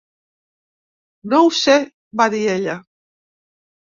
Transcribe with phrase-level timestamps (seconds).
[1.33, 1.75] "No ho sé",
[2.21, 2.79] va dir ella.